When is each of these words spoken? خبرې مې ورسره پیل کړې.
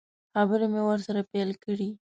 خبرې 0.33 0.67
مې 0.73 0.81
ورسره 0.85 1.21
پیل 1.31 1.49
کړې. 1.63 1.89